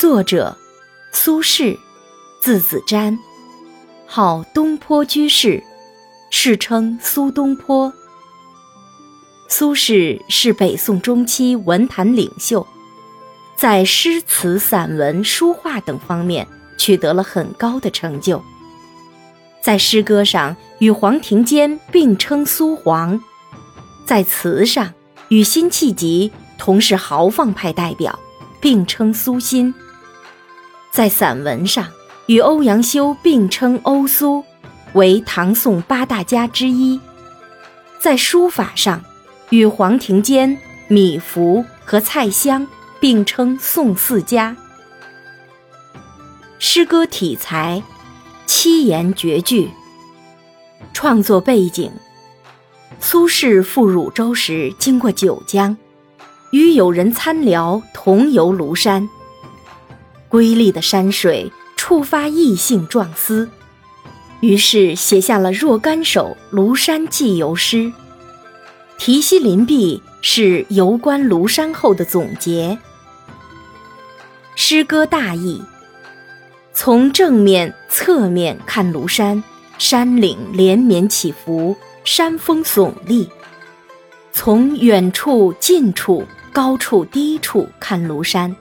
[0.00, 0.56] 作者：
[1.12, 1.76] 苏轼，
[2.40, 3.18] 字子瞻，
[4.06, 5.62] 号东坡居士，
[6.30, 7.92] 世称苏东坡。
[9.46, 12.66] 苏轼是北宋中期文坛领袖，
[13.56, 16.48] 在诗词、散文、书画等方面
[16.78, 18.42] 取得了很高的成就。
[19.62, 23.22] 在诗歌上与黄庭坚并称苏黄，
[24.06, 24.94] 在词上
[25.28, 28.18] 与辛弃疾同是豪放派代表，
[28.62, 29.74] 并称苏辛。
[30.90, 31.86] 在散文上，
[32.26, 34.44] 与欧阳修并称欧苏，
[34.94, 36.98] 为唐宋八大家之一；
[38.00, 39.02] 在书法上，
[39.50, 42.66] 与黄庭坚、米芾和蔡襄
[42.98, 44.56] 并称宋四家。
[46.58, 47.82] 诗歌体裁
[48.46, 49.70] 七言绝句。
[50.92, 51.90] 创作背景：
[52.98, 55.76] 苏轼赴汝州时经过九江，
[56.50, 59.08] 与友人参聊，同游庐山。
[60.30, 63.50] 瑰丽的山水触发异性壮思，
[64.38, 67.92] 于是写下了若干首庐山寄游诗。
[68.96, 72.78] 题西林壁是游观庐山后的总结。
[74.54, 75.60] 诗歌大意：
[76.72, 79.42] 从正面、侧面看庐山，
[79.78, 83.28] 山岭连绵起伏，山峰耸立；
[84.32, 88.54] 从远处、近处、高处、低处看庐山。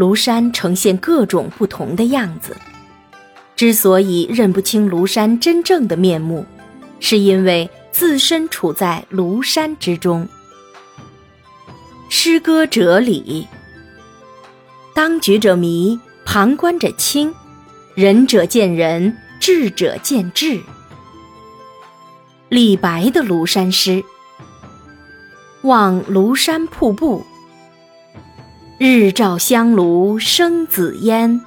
[0.00, 2.56] 庐山呈现各种不同的样子，
[3.54, 6.46] 之所以认不清庐山真正的面目，
[7.00, 10.26] 是因为自身处在庐山之中。
[12.08, 13.46] 诗歌哲理：
[14.94, 17.34] 当局者迷，旁观者清，
[17.94, 20.62] 仁者见仁，智者见智。
[22.48, 24.02] 李白的庐山诗：
[25.60, 27.22] 望庐山瀑布。
[28.82, 31.42] 日照香炉生紫烟，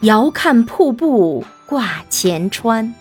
[0.00, 2.94] 遥看瀑布挂前川。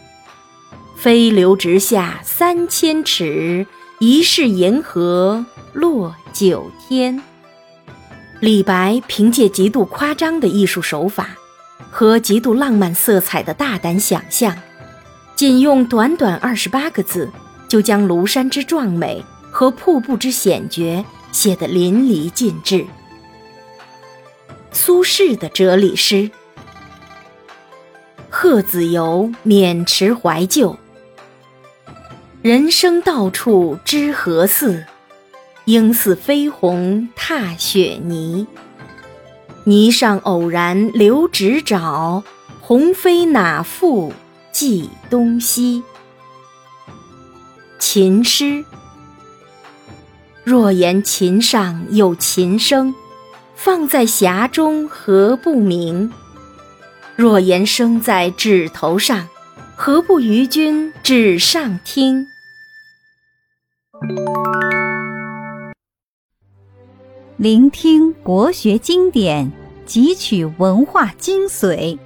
[0.96, 3.68] 飞流直下三千尺，
[4.00, 7.22] 疑是银河落九天。
[8.40, 11.32] 李白凭借极度夸张的艺术手法
[11.92, 14.56] 和极度浪漫色彩的大胆想象，
[15.36, 17.30] 仅用短短二十八个字，
[17.68, 21.04] 就将庐山之壮美和瀑布之险绝
[21.34, 22.86] 写得淋漓尽致。
[24.88, 26.32] 苏轼的哲理诗：
[28.30, 30.78] 贺子游勉持怀旧。
[32.42, 34.86] 人生到处知何似？
[35.66, 38.48] 应似飞鸿踏雪泥。
[39.66, 42.24] 泥上偶然留指爪，
[42.62, 44.14] 鸿飞哪复
[44.54, 45.84] 计东西？
[47.78, 48.64] 琴诗：
[50.46, 52.96] 若言琴上有琴声。
[53.60, 56.12] 放在匣中何不明？
[57.16, 59.28] 若言生在指头上，
[59.76, 62.28] 何不与君指上听？
[67.38, 69.52] 聆听国学经典，
[69.88, 71.98] 汲取文化精髓，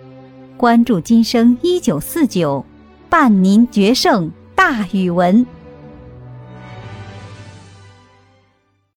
[0.56, 2.66] 关注今生一九四九，
[3.10, 5.46] 伴您决胜大语文。